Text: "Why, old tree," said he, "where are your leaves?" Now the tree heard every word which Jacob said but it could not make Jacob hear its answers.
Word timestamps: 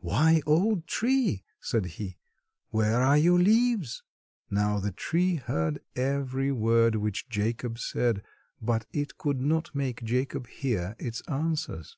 "Why, 0.00 0.42
old 0.44 0.86
tree," 0.86 1.42
said 1.58 1.86
he, 1.86 2.18
"where 2.68 3.00
are 3.00 3.16
your 3.16 3.38
leaves?" 3.38 4.02
Now 4.50 4.78
the 4.78 4.92
tree 4.92 5.36
heard 5.36 5.80
every 5.94 6.52
word 6.52 6.96
which 6.96 7.30
Jacob 7.30 7.78
said 7.78 8.22
but 8.60 8.84
it 8.92 9.16
could 9.16 9.40
not 9.40 9.74
make 9.74 10.04
Jacob 10.04 10.48
hear 10.48 10.96
its 10.98 11.22
answers. 11.28 11.96